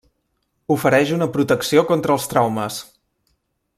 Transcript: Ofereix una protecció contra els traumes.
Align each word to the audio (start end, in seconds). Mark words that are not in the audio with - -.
Ofereix 0.75 1.11
una 1.17 1.27
protecció 1.35 1.85
contra 1.91 2.17
els 2.17 2.27
traumes. 2.33 2.81